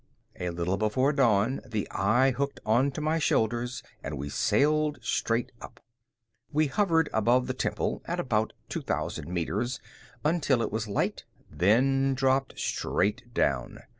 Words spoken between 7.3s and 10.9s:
the temple at about 2,000 meters, until it was